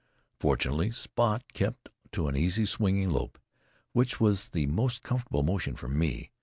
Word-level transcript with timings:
Fortunately, 0.39 0.89
Spot 0.89 1.43
kept 1.53 1.89
to 2.11 2.27
an 2.27 2.35
easy 2.35 2.65
swinging 2.65 3.11
lope, 3.11 3.37
which 3.93 4.19
was 4.19 4.49
the 4.49 4.65
most 4.65 5.03
comfortable 5.03 5.43
motion 5.43 5.75
for 5.75 5.89
me. 5.89 6.31